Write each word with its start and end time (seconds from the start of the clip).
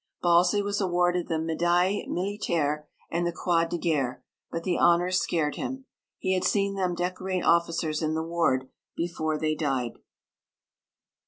Balsley 0.23 0.63
was 0.63 0.81
awarded 0.81 1.27
the 1.27 1.35
Médaille 1.37 2.07
Militaire 2.07 2.87
and 3.11 3.27
the 3.27 3.31
Croix 3.31 3.65
de 3.65 3.77
Guerre, 3.77 4.23
but 4.49 4.63
the 4.63 4.79
honours 4.79 5.21
scared 5.21 5.57
him. 5.57 5.85
He 6.17 6.33
had 6.33 6.43
seen 6.43 6.73
them 6.73 6.95
decorate 6.95 7.43
officers 7.43 8.01
in 8.01 8.15
the 8.15 8.23
ward 8.23 8.67
before 8.95 9.37
they 9.37 9.53
died. 9.53 9.99